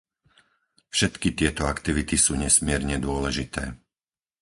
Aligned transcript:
Všetky 0.95 1.29
tieto 1.39 1.63
aktivity 1.73 2.15
sú 2.25 2.33
nesmierne 2.43 2.95
dôležité. 3.07 3.63